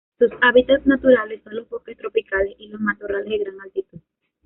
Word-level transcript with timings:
Sus 0.17 0.31
hábitats 0.41 0.87
naturales 0.87 1.43
son 1.43 1.55
los 1.57 1.69
bosques 1.69 1.95
tropicales 1.95 2.55
y 2.57 2.69
los 2.69 2.81
matorrales 2.81 3.29
de 3.37 3.37
gran 3.37 3.61
altitud. 3.61 3.99